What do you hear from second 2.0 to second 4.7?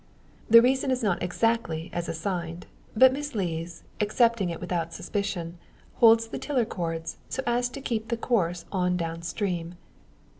assigned; but Miss Lees, accepting it